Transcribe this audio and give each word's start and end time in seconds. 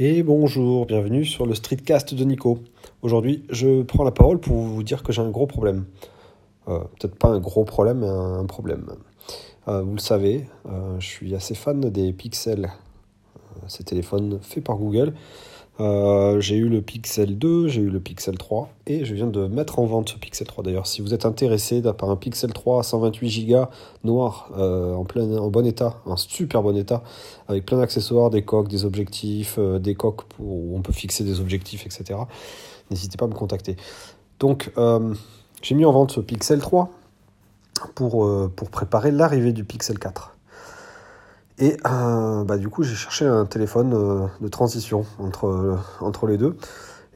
Et 0.00 0.22
bonjour, 0.22 0.86
bienvenue 0.86 1.24
sur 1.24 1.44
le 1.44 1.56
streetcast 1.56 2.14
de 2.14 2.22
Nico. 2.22 2.60
Aujourd'hui, 3.02 3.42
je 3.50 3.82
prends 3.82 4.04
la 4.04 4.12
parole 4.12 4.38
pour 4.38 4.54
vous 4.58 4.84
dire 4.84 5.02
que 5.02 5.10
j'ai 5.12 5.20
un 5.22 5.30
gros 5.30 5.48
problème. 5.48 5.86
Euh, 6.68 6.78
Peut-être 7.00 7.16
pas 7.16 7.26
un 7.26 7.40
gros 7.40 7.64
problème, 7.64 7.98
mais 7.98 8.06
un 8.06 8.44
problème. 8.44 8.86
Euh, 9.66 9.82
vous 9.82 9.94
le 9.94 9.98
savez, 9.98 10.46
euh, 10.66 11.00
je 11.00 11.04
suis 11.04 11.34
assez 11.34 11.56
fan 11.56 11.80
des 11.80 12.12
Pixel, 12.12 12.66
euh, 12.66 13.60
ces 13.66 13.82
téléphones 13.82 14.38
faits 14.40 14.62
par 14.62 14.76
Google. 14.76 15.14
Euh, 15.80 16.40
j'ai 16.40 16.56
eu 16.56 16.68
le 16.68 16.82
Pixel 16.82 17.38
2, 17.38 17.68
j'ai 17.68 17.82
eu 17.82 17.90
le 17.90 18.00
Pixel 18.00 18.36
3 18.36 18.68
et 18.86 19.04
je 19.04 19.14
viens 19.14 19.28
de 19.28 19.46
mettre 19.46 19.78
en 19.78 19.86
vente 19.86 20.08
ce 20.08 20.16
Pixel 20.16 20.46
3. 20.46 20.64
D'ailleurs, 20.64 20.88
si 20.88 21.00
vous 21.00 21.14
êtes 21.14 21.24
intéressé 21.24 21.82
par 21.82 22.10
un 22.10 22.16
Pixel 22.16 22.52
3 22.52 22.80
à 22.80 22.82
128 22.82 23.46
Go 23.46 23.66
noir 24.02 24.50
euh, 24.58 24.94
en, 24.94 25.04
plein, 25.04 25.30
en 25.36 25.48
bon 25.50 25.64
état, 25.64 26.00
un 26.06 26.16
super 26.16 26.62
bon 26.62 26.76
état, 26.76 27.04
avec 27.46 27.64
plein 27.64 27.78
d'accessoires, 27.78 28.30
des 28.30 28.42
coques, 28.42 28.68
des 28.68 28.84
objectifs, 28.84 29.56
euh, 29.58 29.78
des 29.78 29.94
coques 29.94 30.24
pour, 30.24 30.46
où 30.46 30.76
on 30.76 30.82
peut 30.82 30.92
fixer 30.92 31.22
des 31.22 31.40
objectifs, 31.40 31.86
etc. 31.86 32.18
N'hésitez 32.90 33.16
pas 33.16 33.26
à 33.26 33.28
me 33.28 33.34
contacter. 33.34 33.76
Donc, 34.40 34.72
j'ai 35.62 35.74
mis 35.74 35.84
en 35.84 35.90
vente 35.90 36.12
ce 36.12 36.20
Pixel 36.20 36.60
3 36.60 36.90
pour, 37.96 38.50
pour 38.54 38.70
préparer 38.70 39.10
l'arrivée 39.10 39.52
du 39.52 39.64
Pixel 39.64 39.98
4. 39.98 40.37
Et 41.60 41.76
euh, 41.86 42.44
bah, 42.44 42.56
du 42.56 42.68
coup, 42.68 42.84
j'ai 42.84 42.94
cherché 42.94 43.26
un 43.26 43.44
téléphone 43.44 43.92
euh, 43.92 44.26
de 44.40 44.48
transition 44.48 45.04
entre, 45.18 45.46
euh, 45.46 45.76
entre 46.00 46.26
les 46.26 46.38
deux. 46.38 46.56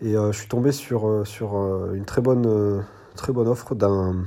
Et 0.00 0.14
je 0.14 0.32
suis 0.32 0.48
tombé 0.48 0.72
sur, 0.72 1.24
sur 1.24 1.54
une 1.94 2.04
très 2.04 2.20
bonne, 2.20 2.84
très 3.14 3.32
bonne 3.32 3.46
offre 3.46 3.76
d'un 3.76 4.24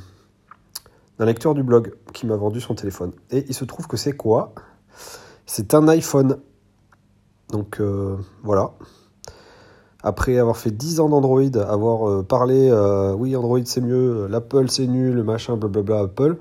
lecteur 1.20 1.54
du 1.54 1.64
blog 1.64 1.94
qui 2.14 2.26
m'a 2.26 2.38
vendu 2.38 2.62
son 2.62 2.76
téléphone. 2.76 3.12
Et 3.30 3.44
il 3.50 3.54
se 3.54 3.66
trouve 3.66 3.86
que 3.86 3.98
c'est 3.98 4.14
quoi? 4.14 4.54
C'est 5.46 5.74
un 5.74 5.86
iPhone. 5.90 6.38
Donc 7.50 7.82
voilà. 8.42 8.72
Après 10.02 10.38
avoir 10.38 10.56
fait 10.56 10.72
10 10.72 11.02
ans 11.02 11.10
d'Android, 11.10 11.58
avoir 11.58 12.24
parlé, 12.24 12.72
oui, 13.18 13.36
Android 13.36 13.60
c'est 13.66 13.82
mieux, 13.82 14.28
l'Apple 14.28 14.70
c'est 14.70 14.88
nul, 14.88 15.14
le 15.14 15.24
machin, 15.26 15.58
blablabla, 15.58 16.04
Apple, 16.04 16.38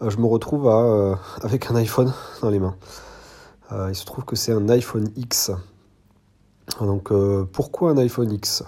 je 0.00 0.16
me 0.18 0.26
retrouve 0.26 0.66
euh, 0.68 1.14
avec 1.42 1.70
un 1.70 1.76
iPhone 1.76 2.12
dans 2.42 2.50
les 2.50 2.58
mains. 2.58 2.74
Euh, 3.72 3.88
il 3.90 3.94
se 3.94 4.04
trouve 4.04 4.24
que 4.24 4.36
c'est 4.36 4.52
un 4.52 4.68
iPhone 4.68 5.08
X. 5.16 5.50
Donc 6.80 7.10
euh, 7.12 7.44
pourquoi 7.50 7.90
un 7.90 7.98
iPhone 7.98 8.30
X? 8.32 8.64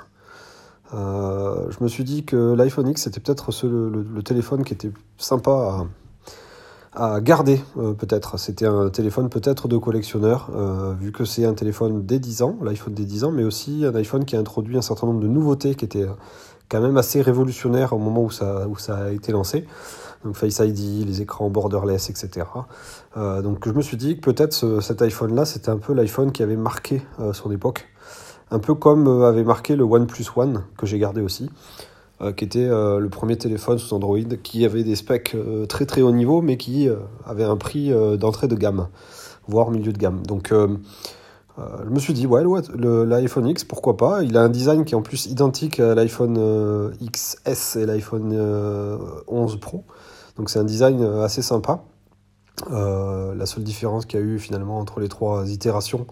Euh, 0.95 1.67
Je 1.71 1.83
me 1.83 1.89
suis 1.89 2.05
dit 2.05 2.25
que 2.25 2.55
l'iPhone 2.55 2.89
X 2.89 3.03
c'était 3.03 3.21
peut-être 3.21 3.51
le, 3.67 3.89
le- 3.91 4.23
téléphone 4.23 4.65
qui 4.65 4.73
était 4.73 4.93
sympa 5.19 5.85
à, 6.95 7.21
garder, 7.21 7.61
euh, 7.77 7.93
peut-être. 7.93 8.39
C'était 8.39 8.67
un 8.67 8.89
téléphone 8.89 9.29
peut-être 9.29 9.69
de 9.69 9.77
collectionneur, 9.77 10.49
euh, 10.55 10.95
vu 10.99 11.13
que 11.13 11.25
c'est 11.27 11.45
un 11.45 11.53
téléphone 11.55 12.07
des 12.07 12.19
10 12.19 12.43
ans, 12.43 12.57
l'iPhone 12.63 12.95
des 12.95 13.05
10 13.05 13.25
ans, 13.25 13.33
mais 13.33 13.45
aussi 13.45 13.85
un 13.85 13.95
iPhone 13.95 14.25
qui 14.25 14.35
a 14.37 14.39
introduit 14.39 14.79
un 14.79 14.83
certain 14.83 15.07
nombre 15.09 15.21
de 15.21 15.29
nouveautés 15.29 15.75
qui 15.75 15.85
étaient 15.85 16.05
euh, 16.05 16.15
quand 16.71 16.81
même 16.81 16.97
assez 16.97 17.21
révolutionnaires 17.21 17.93
au 17.93 17.99
moment 17.99 18.23
où 18.23 18.31
ça, 18.31 18.67
où 18.67 18.79
ça 18.79 18.97
a 18.97 19.11
été 19.11 19.33
lancé. 19.33 19.67
Donc 20.25 20.37
Face 20.37 20.59
ID, 20.59 21.07
les 21.07 21.23
écrans 21.23 21.49
borderless, 21.51 22.11
etc. 22.11 22.47
Euh, 23.17 23.43
donc 23.43 23.67
je 23.67 23.73
me 23.73 23.83
suis 23.83 23.97
dit 23.97 24.17
que 24.17 24.21
peut-être 24.21 24.53
ce- 24.53 24.81
cet 24.81 25.03
iPhone-là, 25.03 25.45
c'était 25.45 25.69
un 25.71 25.77
peu 25.79 25.93
l'iPhone 25.93 26.33
qui 26.33 26.43
avait 26.43 26.57
marqué 26.57 27.03
euh, 27.21 27.33
son 27.33 27.51
époque. 27.53 27.87
Un 28.51 28.59
peu 28.59 28.75
comme 28.75 29.07
euh, 29.09 29.29
avait 29.29 29.45
marqué 29.45 29.77
le 29.77 29.85
OnePlus 29.85 30.27
One, 30.37 30.65
que 30.77 30.87
j'ai 30.87 30.99
gardé 30.99 31.21
aussi, 31.21 31.51
qui 32.39 32.45
était 32.45 32.67
le 32.67 33.09
premier 33.11 33.37
téléphone 33.37 33.79
sous 33.79 33.95
Android, 33.95 34.19
qui 34.43 34.65
avait 34.65 34.85
des 34.85 34.97
specs 34.97 35.37
très 35.69 35.85
très 35.85 36.01
haut 36.01 36.13
niveau, 36.13 36.41
mais 36.41 36.57
qui 36.57 36.89
avait 37.27 37.45
un 37.45 37.59
prix 37.59 37.93
d'entrée 38.19 38.49
de 38.49 38.55
gamme, 38.55 38.89
voire 39.49 39.71
milieu 39.71 39.93
de 39.93 39.99
gamme. 39.99 40.23
Donc 40.27 40.51
je 41.59 41.91
me 41.91 41.99
suis 41.99 42.13
dit, 42.13 42.27
ouais, 42.27 42.43
l'iPhone 42.77 43.49
X, 43.49 43.65
pourquoi 43.65 43.97
pas 43.97 44.23
Il 44.23 44.37
a 44.37 44.43
un 44.43 44.49
design 44.49 44.85
qui 44.85 44.95
est 44.95 44.97
en 44.97 45.03
plus 45.03 45.27
identique 45.27 45.81
à 45.81 45.95
l'iPhone 45.95 46.37
euh, 46.39 46.91
XS 47.13 47.77
et 47.77 47.87
l'iPhone 47.87 48.33
euh, 48.35 48.99
11 49.29 49.59
Pro. 49.61 49.85
Donc 50.37 50.51
c'est 50.51 50.59
un 50.59 50.65
design 50.65 51.03
euh, 51.03 51.25
assez 51.25 51.43
sympa. 51.43 51.85
Euh, 52.71 53.35
la 53.35 53.47
seule 53.47 53.65
différence 53.65 54.07
qu'il 54.07 54.21
y 54.21 54.23
a 54.23 54.27
eu 54.27 54.39
finalement 54.39 54.79
entre 54.79 55.01
les 55.01 55.09
trois 55.09 55.51
itérations, 55.51 56.07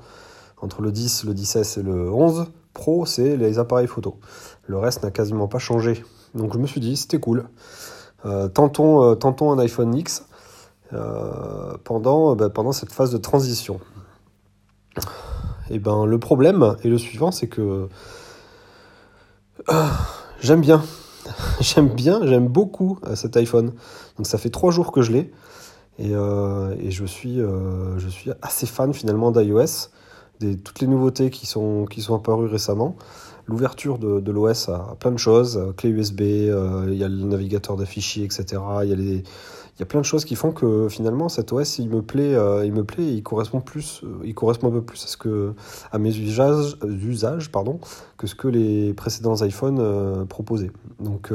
entre 0.61 0.83
le 0.83 0.93
10, 0.93 1.25
le 1.25 1.35
10S 1.35 1.81
et 1.81 1.83
le 1.83 2.11
11 2.11 2.47
Pro, 2.73 3.07
c'est 3.07 3.37
les 3.37 3.59
appareils 3.59 3.87
photo. 3.87 4.19
Le 4.67 4.79
reste 4.79 5.05
n'a 5.05 5.11
quasiment 5.11 5.47
pas 5.47 5.59
changé. 5.59 6.05
Donc 6.35 6.53
je 6.53 6.59
me 6.59 6.67
suis 6.67 6.81
dit, 6.81 6.97
c'était 6.97 7.21
cool. 7.21 7.49
Euh, 8.27 8.49
tentons, 8.49 9.05
euh, 9.05 9.15
tentons 9.15 9.53
un 9.53 9.59
iPhone 9.59 9.95
X 9.95 10.25
euh, 10.93 11.77
pendant, 11.85 12.33
euh, 12.33 12.35
bah, 12.35 12.51
pendant 12.51 12.73
cette 12.73 12.93
phase 12.93 13.11
de 13.11 13.19
transition. 13.19 13.81
Et 15.71 15.79
ben 15.79 16.05
le 16.05 16.19
problème 16.19 16.77
est 16.83 16.89
le 16.89 16.99
suivant, 16.99 17.31
c'est 17.31 17.47
que 17.49 17.89
euh, 19.71 19.89
j'aime 20.41 20.61
bien. 20.61 20.83
j'aime 21.61 21.89
bien, 21.89 22.21
j'aime 22.27 22.49
beaucoup 22.49 22.99
euh, 23.07 23.15
cet 23.15 23.37
iPhone. 23.37 23.73
Donc 24.17 24.27
ça 24.27 24.39
fait 24.39 24.51
trois 24.51 24.71
jours 24.71 24.93
que 24.93 25.03
je 25.03 25.13
l'ai. 25.13 25.33
Et, 25.99 26.15
euh, 26.15 26.75
je, 26.91 27.07
suis, 27.07 27.41
assez 28.43 28.67
fan 28.67 28.93
finalement 28.93 29.31
d'iOS, 29.31 29.91
des 30.41 30.59
toutes 30.59 30.81
les 30.81 30.89
nouveautés 30.89 31.31
qui 31.31 31.47
sont 31.47 31.87
apparues 32.15 32.49
récemment. 32.49 32.97
L'ouverture 33.47 33.99
de, 33.99 34.31
l'OS 34.31 34.71
à 34.71 34.97
plein 34.99 35.11
de 35.11 35.19
choses, 35.19 35.59
euh, 35.59 35.73
clé 35.73 35.91
USB, 35.91 36.23
euh, 36.23 36.87
il 36.89 36.95
y 36.95 37.05
a 37.05 37.09
le 37.09 37.25
navigateur 37.25 37.77
de 37.77 37.85
fichiers, 37.85 38.25
etc. 38.25 38.63
Il 38.83 38.89
y, 38.89 38.93
a 38.93 38.97
les, 38.97 39.17
il 39.17 39.81
y 39.81 39.83
a 39.83 39.87
plein 39.87 40.01
de 40.01 40.07
choses 40.07 40.25
qui 40.25 40.35
font 40.35 40.51
que 40.51 40.89
finalement 40.89 41.29
cet 41.29 41.53
OS 41.53 41.79
il 41.79 41.91
me 41.91 42.01
plaît, 42.01 42.35
euh, 42.35 42.65
il 42.65 42.73
me 42.73 42.85
plaît, 42.85 43.05
il 43.05 43.23
correspond 43.23 43.61
plus, 43.61 44.01
euh, 44.03 44.17
il 44.25 44.35
correspond 44.35 44.69
un 44.69 44.71
peu 44.71 44.81
plus 44.81 45.05
à 45.05 45.09
ce 45.09 45.19
que 45.19 45.53
à 45.93 45.99
mes 45.99 46.17
usages, 46.17 46.79
usages 46.87 47.53
pardon, 47.53 47.81
que 48.17 48.27
ce 48.27 48.35
que 48.35 48.49
les 48.49 48.95
précédents 48.95 49.35
iPhones 49.37 49.79
euh, 49.79 50.25
proposaient. 50.25 50.71
Donc 50.99 51.31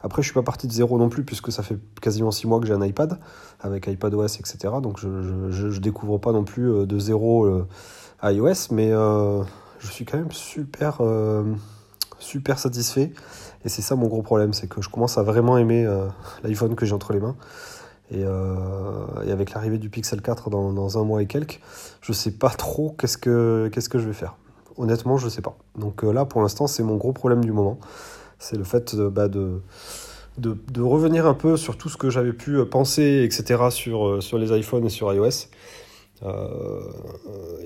après, 0.00 0.22
je 0.22 0.26
suis 0.26 0.34
pas 0.34 0.42
parti 0.42 0.66
de 0.66 0.72
zéro 0.72 0.98
non 0.98 1.08
plus, 1.08 1.22
puisque 1.24 1.52
ça 1.52 1.62
fait 1.62 1.78
quasiment 2.00 2.30
six 2.32 2.46
mois 2.48 2.58
que 2.60 2.66
j'ai 2.66 2.72
un 2.72 2.84
iPad, 2.84 3.18
avec 3.60 3.86
iPadOS, 3.86 4.26
etc. 4.38 4.56
Donc 4.82 4.98
je, 4.98 5.50
je, 5.50 5.70
je- 5.70 5.80
découvre 5.80 6.18
pas 6.18 6.32
non 6.32 6.44
plus 6.44 6.86
de 6.86 6.98
zéro 6.98 7.48
iOS, 8.22 8.72
mais 8.72 8.92
je 9.78 9.86
suis 9.88 10.04
quand 10.04 10.18
même 10.18 10.32
super, 10.32 10.98
euh, 11.00 11.44
super 12.18 12.58
satisfait. 12.58 13.12
Et 13.64 13.68
c'est 13.68 13.82
ça 13.82 13.96
mon 13.96 14.06
gros 14.06 14.22
problème, 14.22 14.52
c'est 14.52 14.68
que 14.68 14.82
je 14.82 14.88
commence 14.88 15.18
à 15.18 15.22
vraiment 15.22 15.58
aimer 15.58 15.84
euh, 15.84 16.06
l'iPhone 16.42 16.74
que 16.74 16.86
j'ai 16.86 16.94
entre 16.94 17.12
les 17.12 17.20
mains. 17.20 17.36
Et, 18.10 18.24
euh, 18.24 19.06
avec 19.30 19.52
l'arrivée 19.52 19.78
du 19.78 19.90
Pixel 19.90 20.22
4 20.22 20.50
dans, 20.50 20.98
un 20.98 21.04
mois 21.04 21.22
et 21.22 21.26
quelques, 21.26 21.60
je 22.00 22.12
sais 22.12 22.30
pas 22.30 22.50
trop 22.50 22.94
qu'est-ce 22.98 23.18
que, 23.18 23.70
que 23.72 23.98
je 23.98 24.06
vais 24.06 24.14
faire. 24.14 24.36
Honnêtement, 24.76 25.18
je 25.18 25.28
sais 25.28 25.42
pas. 25.42 25.56
Donc 25.76 26.02
là, 26.02 26.24
pour 26.24 26.40
l'instant, 26.40 26.66
c'est 26.66 26.82
mon 26.82 26.96
gros 26.96 27.12
problème 27.12 27.44
du 27.44 27.52
moment. 27.52 27.78
C'est 28.38 28.56
le 28.56 28.64
fait 28.64 28.94
euh, 28.94 29.10
bah, 29.10 29.28
de, 29.28 29.60
de, 30.38 30.56
de 30.72 30.80
revenir 30.80 31.26
un 31.26 31.34
peu 31.34 31.56
sur 31.56 31.76
tout 31.76 31.88
ce 31.88 31.96
que 31.96 32.08
j'avais 32.08 32.32
pu 32.32 32.64
penser, 32.64 33.22
etc., 33.24 33.64
sur, 33.70 34.22
sur 34.22 34.38
les 34.38 34.56
iPhones 34.56 34.86
et 34.86 34.90
sur 34.90 35.12
iOS. 35.12 35.48
Euh, 36.22 36.80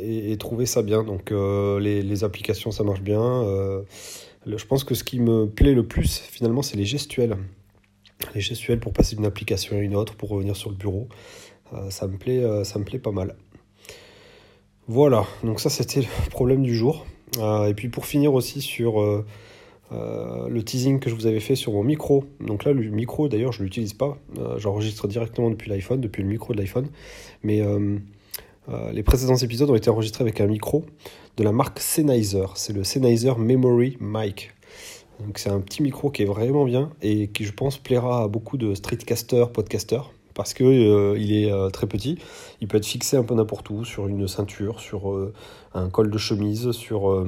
et, 0.01 0.37
trouver 0.37 0.67
ça 0.67 0.83
bien. 0.83 1.05
Donc 1.05 1.33
euh, 1.33 1.81
les, 1.81 2.25
applications, 2.25 2.71
ça 2.71 2.85
marche 2.85 3.03
bien. 3.03 3.23
Euh, 3.23 3.83
je 4.47 4.65
pense 4.65 4.85
que 4.85 4.95
ce 4.95 5.05
qui 5.05 5.21
me 5.21 5.47
plaît 5.47 5.75
le 5.75 5.87
plus, 5.87 6.19
finalement, 6.19 6.63
c'est 6.63 6.77
les 6.77 6.85
gestuels. 6.85 7.37
Les 8.35 8.41
gestuels 8.41 8.81
pour 8.81 8.93
passer 8.93 9.17
d'une 9.17 9.27
application 9.27 9.77
à 9.77 9.81
une 9.81 9.97
autre, 9.97 10.15
pour 10.15 10.31
revenir 10.31 10.57
sur 10.57 10.71
le 10.71 10.77
bureau. 10.77 11.09
Ça, 11.89 12.07
me 12.07 12.19
plaît, 12.19 12.45
ça 12.65 12.79
me 12.79 12.85
plaît 12.85 12.99
pas 12.99 13.13
mal. 13.13 13.35
Voilà, 14.89 15.25
donc 15.43 15.59
ça 15.59 15.71
c'était 15.71 16.01
le 16.01 16.31
problème 16.31 16.63
du 16.63 16.75
jour. 16.75 17.07
Et 17.41 17.73
puis 17.75 17.89
pour 17.89 18.05
finir 18.05 18.35
aussi 18.35 18.61
sur 18.61 19.01
le 19.91 20.61
teasing 20.63 21.01
que 21.01 21.09
je 21.09 21.15
vous 21.15 21.27
avais 21.27 21.41
fait 21.41 21.57
sur 21.57 21.73
mon 21.73 21.83
micro. 21.83 22.25
Donc 22.41 22.65
là, 22.65 22.73
le 22.73 22.91
micro, 22.91 23.29
d'ailleurs, 23.29 23.53
je 23.53 23.61
ne 23.61 23.65
l'utilise 23.65 23.95
pas. 23.95 24.19
J'enregistre 24.59 25.09
directement 25.09 25.51
depuis 25.51 25.71
l'iPhone, 25.71 26.01
depuis 26.01 26.23
le 26.23 26.29
micro 26.29 26.53
de 26.53 26.59
l'iPhone. 26.59 26.89
Mais 27.43 27.63
euh, 28.69 28.93
les 28.93 29.03
précédents 29.03 29.37
épisodes 29.37 29.69
ont 29.71 29.75
été 29.75 29.91
enregistrés 29.91 30.23
avec 30.23 30.41
un 30.41 30.47
micro 30.47 30.85
de 31.37 31.45
la 31.45 31.53
marque 31.53 31.81
Sennheiser. 31.81 32.47
C'est 32.55 32.73
le 32.73 32.85
Sennheiser 32.85 33.35
Memory 33.39 33.97
Mic. 34.01 34.53
C'est 35.37 35.51
un 35.51 35.61
petit 35.61 35.83
micro 35.83 36.11
qui 36.11 36.23
est 36.23 36.27
vraiment 36.27 36.65
bien 36.65 36.91
et 37.01 37.29
qui, 37.29 37.45
je 37.45 37.53
pense, 37.53 37.79
plaira 37.79 38.25
à 38.25 38.29
beaucoup 38.29 38.57
de 38.57 38.75
streetcasters, 38.75 39.51
podcasters. 39.53 40.11
Parce 40.35 40.55
que 40.55 40.65
euh, 40.65 41.19
il 41.19 41.33
est 41.33 41.53
euh, 41.53 41.69
très 41.69 41.87
petit, 41.87 42.17
il 42.63 42.69
peut 42.69 42.79
être 42.79 42.87
fixé 42.87 43.19
un 43.19 43.23
peu 43.23 43.35
n'importe 43.35 43.69
où, 43.69 43.85
sur 43.85 44.09
une 44.09 44.27
ceinture, 44.27 44.81
sur 44.81 45.15
un 45.75 45.91
col 45.91 46.11
de 46.11 46.19
chemise, 46.19 46.71
sur 46.71 47.25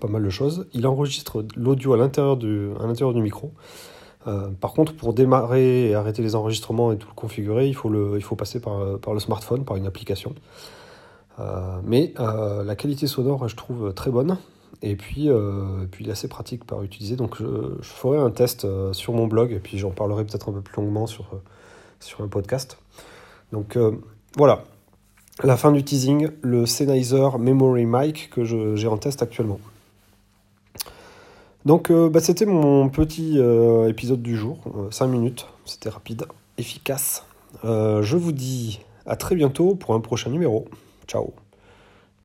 pas 0.00 0.08
mal 0.08 0.24
de 0.24 0.30
choses. 0.30 0.66
Il 0.72 0.86
enregistre 0.86 1.44
l'audio 1.56 1.92
à 1.92 1.98
l'intérieur 1.98 2.36
du 2.36 3.22
micro. 3.22 3.52
Euh, 4.26 4.48
par 4.50 4.72
contre, 4.72 4.94
pour 4.94 5.14
démarrer 5.14 5.90
et 5.90 5.94
arrêter 5.94 6.22
les 6.22 6.34
enregistrements 6.34 6.92
et 6.92 6.98
tout 6.98 7.08
le 7.08 7.14
configurer, 7.14 7.68
il 7.68 7.74
faut, 7.74 8.36
passer 8.36 8.60
par, 8.60 8.98
par 8.98 9.14
le 9.14 9.20
smartphone, 9.20 9.64
par 9.64 9.76
une 9.76 9.86
application. 9.86 10.34
Euh, 11.38 11.80
mais 11.84 12.12
euh, 12.20 12.64
la 12.64 12.76
qualité 12.76 13.06
sonore, 13.06 13.48
je 13.48 13.56
trouve 13.56 13.94
très 13.94 14.10
bonne. 14.10 14.36
Et 14.82 14.96
puis, 14.96 15.28
euh, 15.28 15.86
puis 15.90 16.10
assez 16.10 16.28
pratique 16.28 16.64
par 16.64 16.82
utiliser. 16.82 17.16
Donc, 17.16 17.36
je, 17.38 17.82
ferai 17.82 18.18
un 18.18 18.30
test 18.30 18.64
euh, 18.64 18.92
sur 18.92 19.12
mon 19.12 19.26
blog 19.26 19.52
et 19.52 19.58
puis 19.58 19.78
j'en 19.78 19.90
parlerai 19.90 20.24
peut-être 20.24 20.48
un 20.48 20.52
peu 20.52 20.62
plus 20.62 20.80
longuement 20.80 21.06
sur, 21.06 21.26
euh, 21.34 22.22
un 22.24 22.28
podcast. 22.28 22.78
Donc, 23.52 23.76
euh, 23.76 23.92
voilà. 24.36 24.64
la 25.42 25.56
fin 25.56 25.72
du 25.72 25.84
teasing, 25.84 26.28
le 26.40 26.64
Sennheiser 26.64 27.28
Memory 27.38 27.84
Mic 27.84 28.30
que 28.30 28.44
j'ai 28.44 28.86
en 28.86 28.96
test 28.96 29.22
actuellement. 29.22 29.58
Donc 31.64 31.90
euh, 31.90 32.08
bah, 32.08 32.20
c'était 32.20 32.46
mon 32.46 32.88
petit 32.88 33.38
euh, 33.38 33.88
épisode 33.88 34.22
du 34.22 34.36
jour, 34.36 34.58
5 34.90 35.06
minutes, 35.06 35.46
c'était 35.64 35.90
rapide, 35.90 36.26
efficace. 36.58 37.24
je 37.64 38.16
vous 38.16 38.32
dis 38.32 38.80
à 39.06 39.16
très 39.16 39.34
bientôt 39.34 39.74
pour 39.74 39.94
un 39.94 40.00
prochain 40.00 40.30
numéro. 40.30 40.66
Ciao 41.06 41.34